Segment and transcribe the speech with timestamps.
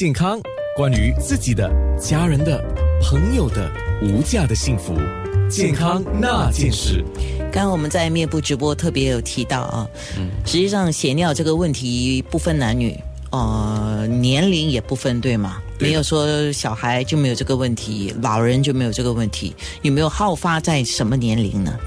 [0.00, 0.40] 健康，
[0.74, 2.58] 关于自己的、家人的、
[3.02, 4.94] 朋友的无价的幸福，
[5.50, 7.04] 健康那件事。
[7.52, 9.86] 刚刚我们在面部直播特别有提到啊，
[10.16, 12.98] 嗯，实际上血尿这个问题不分男女，
[13.30, 15.58] 呃，年龄也不分，对吗？
[15.78, 21.78] 没有说小孩就没有这个问题，老人就没有这个问题，有没有好发在什么年龄呢？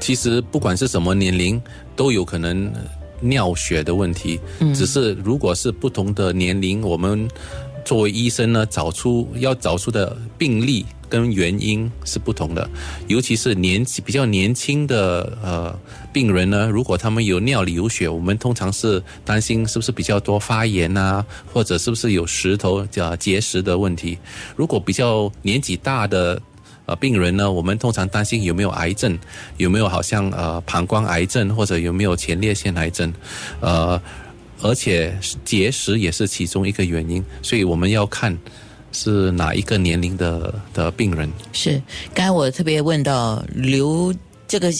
[0.00, 1.60] 其实不管是什么年龄，
[1.94, 2.72] 都有可能。
[3.20, 4.38] 尿血的问题，
[4.74, 7.28] 只是如果是不同的年龄，我们
[7.84, 12.68] 作为医生呢，找出要找出的病例跟原因是不同的。
[13.06, 15.78] 尤其是年纪比较年轻的呃
[16.12, 24.18] 病人呢，如果他们有尿里有血，我们通常是担心是不是比较多发炎啊，或者是不是有石头叫结石的问题。
[24.54, 26.40] 如果比较年纪大的。
[26.88, 29.18] 呃，病人呢，我们通常担心有没有癌症，
[29.58, 33.12] 有没有好像呃膀胱癌症或者有没有前列腺癌症，
[33.60, 34.00] 呃，
[34.62, 35.14] 而且
[35.44, 38.34] 结石也是其中一个原因，所以我们要看
[38.90, 41.30] 是哪一个年龄的的病人。
[41.52, 41.78] 是，
[42.14, 44.14] 刚才我特别问到流
[44.46, 44.72] 这个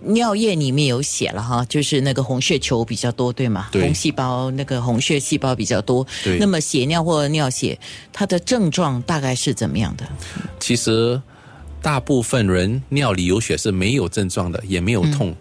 [0.00, 3.68] 尿液里面有血了哈，就是那个红血球比较多，对吗？
[3.70, 3.82] 对。
[3.82, 6.04] 红细胞那个红血细胞比较多。
[6.24, 6.36] 对。
[6.36, 7.78] 那么血尿或尿血，
[8.12, 10.04] 它的症状大概是怎么样的？
[10.58, 11.22] 其实。
[11.84, 15.34] 大部分人尿里有血是没有症状的，也没有痛，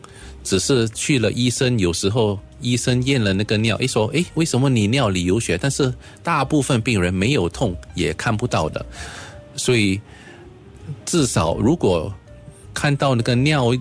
[0.44, 5.58] 只是去了医生，有时候医生验了那个尿，一说，诶，为什么你尿里有血？
[5.58, 8.86] 但是大部分病人没有痛，也看不到的，
[9.56, 10.02] 所以
[11.06, 12.14] 至少如果
[12.74, 13.72] 看到那个尿。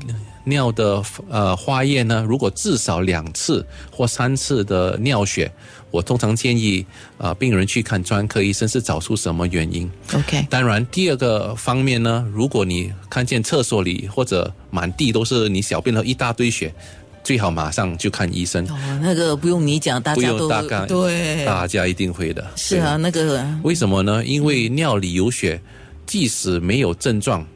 [0.45, 5.51] 尿的呃化验呢，如果至少两次或三次的尿血，
[5.91, 6.85] 我通常建议
[7.19, 9.91] 啊病人去看专科医生，是找出什么原因。
[10.15, 10.47] OK。
[10.51, 16.75] 当然，第二个方面呢，如果你看见厕所里或者满地都是你小便的一大堆血，
[17.23, 18.65] 最好马上就看医生。
[18.67, 20.49] 哦，那个不用你讲，大家都
[20.89, 22.45] 对，大家一定会的。
[22.57, 24.25] 是啊，那个为什么呢？
[24.25, 25.61] 因为尿里有血，
[26.05, 27.47] 即使没有症状，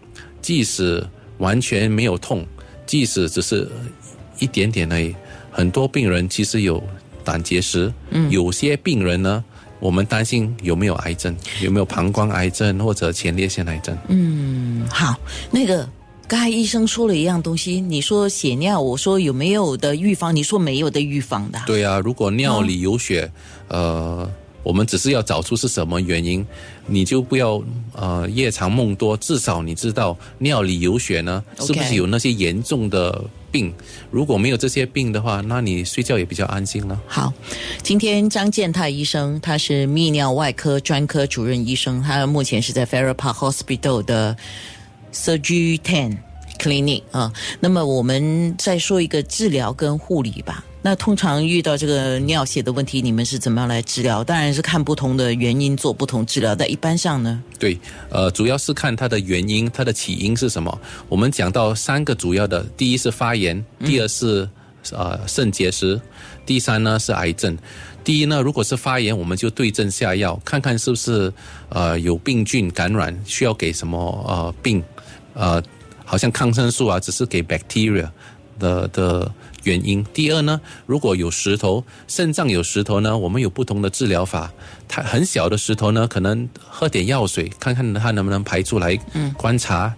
[0.40, 1.04] 即使
[1.38, 2.46] 完全没有痛。
[2.86, 3.68] 即使只是
[4.38, 5.14] 一点点而已，
[5.50, 6.82] 很多病人其实有
[7.24, 7.92] 胆结石。
[8.10, 9.44] 嗯，有些病人呢，
[9.80, 13.96] 我们担心有没有癌症，有没有膀胱癌症或者前列腺癌症。
[14.08, 15.16] 嗯，好，
[15.50, 15.88] 那个
[16.28, 21.60] 刚才医生说了一样东西，你说血尿，我说有没有的预防，你说没有的预防的。
[21.66, 23.30] 对啊，如果尿里有血，
[23.68, 24.30] 呃。
[24.66, 26.44] 我们只是要找出是什么原因，
[26.88, 27.62] 你就不要
[27.92, 33.72] 呃夜长梦多，至少你知道尿里有血呢，是不是有那些严重的病？
[34.10, 37.00] 如果没有这些病的话，那你睡觉也比较安心了。
[37.06, 37.32] 好，
[37.80, 44.36] 今天张建泰医生，他是泌尿外科专科主任医生，他目前是在 Farrer Park Hospital 的
[45.12, 46.18] Surgery Ten
[46.66, 47.32] Clinic 啊。
[47.60, 50.64] 那么我们再说一个治疗跟护理吧。
[50.82, 54.22] 那通常遇到这个尿血的问题，你们是怎么样来治疗？
[54.22, 56.54] 当然是看不同的原因做不同治疗。
[56.54, 57.42] 在一般上呢？
[57.58, 57.76] 对，
[58.08, 60.80] 呃，主要是看它的原因，它的起因是什么。
[61.08, 64.48] 我们讲到三个主要的，第一是发炎，第二是
[64.92, 66.00] 呃肾结石，
[66.44, 67.58] 第三呢是癌症。
[68.04, 71.32] 第一呢，如果是发炎，我们就对症下药，看看是不是
[71.70, 73.98] 呃有病菌感染，需要给什么
[74.28, 74.80] 呃病，
[75.34, 75.60] 呃，
[76.06, 78.08] 好像抗生素啊，只是给 bacteria
[78.58, 79.30] 的的。
[79.66, 80.06] 原因。
[80.14, 84.48] 第二呢，如果有石头，肾脏有石头呢，我们有不同的治疗法。
[84.86, 88.96] 它很小的石头呢，可能喝点药水，看看它能不能排出来。
[89.14, 89.92] 嗯，观察。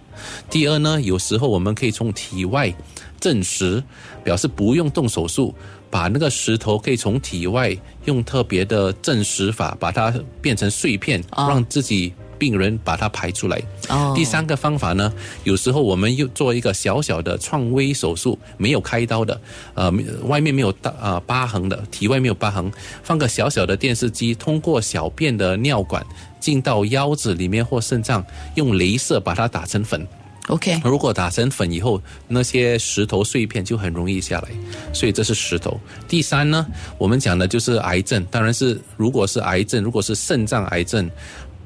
[0.49, 2.73] 第二呢，有时候我们可以从体外
[3.19, 3.83] 证实，
[4.23, 5.53] 表示不用动手术，
[5.91, 10.11] 把那个石头可以从体外用特别的证实法把它
[10.41, 12.11] 变成碎片，让自己。
[12.39, 13.61] 病人把它排出来。
[13.89, 14.13] 哦。
[14.15, 15.13] 第三个方法呢，
[15.43, 19.39] 有时候我们又做一个小小的创微手术，没有开刀的，
[19.73, 19.91] 呃，
[20.23, 22.71] 外面没有大啊疤痕的，体外没有疤痕，
[23.03, 26.03] 放个小小的电视机，通过小便的尿管
[26.39, 30.07] 进到腰子里面或肾脏，用镭射把它打成粉。
[30.47, 30.81] OK。
[30.83, 34.49] 如果打成粉以后，那些石头碎片就很容易下来。
[34.93, 35.79] 所以这是石头。
[36.07, 36.65] 第三呢，
[36.97, 41.09] 我们讲的就是癌症，当然是如果是癌症，如果是肾脏癌症。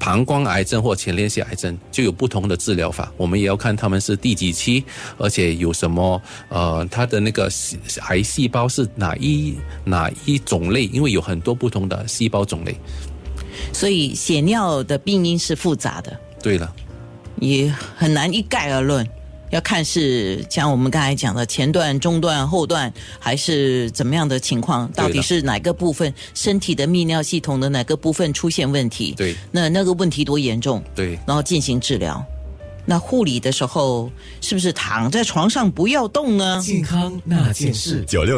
[0.04, 4.84] 膀胱癌症或前列腺癌症就有不同的治疗法，我们也要看他们是第几期，
[5.16, 6.20] 而且有什么
[6.50, 7.50] 呃，他的那个
[8.08, 12.76] 癌细胞是哪一哪一种类，因为有很多不同的细胞种类。
[13.72, 16.14] 所以血尿的病因是复杂的。
[16.42, 16.70] 对了，
[17.40, 19.08] 也很难一概而论。
[19.50, 24.90] 要看是像我们刚才讲的前段、中段、后段，还是怎么样的情况？
[24.92, 29.14] 到底是哪个部分身体的泌尿系统的哪个部分出现问题？
[29.16, 30.82] 对，那那个问题多严重？
[30.94, 32.24] 对，然后进行治疗。
[32.86, 34.10] 那护理的时候，
[34.40, 36.60] 是不是躺在床上不要动呢？
[36.62, 38.32] 健康那件事，九六。